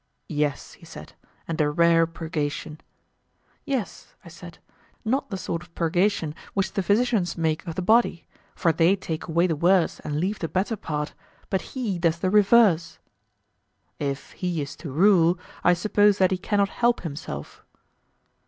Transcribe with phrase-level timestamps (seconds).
[0.29, 1.13] Yes, he said,
[1.47, 2.81] and a rare purgation.
[3.65, 4.57] Yes, I said,
[5.05, 8.25] not the sort of purgation which the physicians make of the body;
[8.55, 11.13] for they take away the worse and leave the better part,
[11.51, 12.97] but he does the reverse.
[13.99, 17.63] If he is to rule, I suppose that he cannot help himself.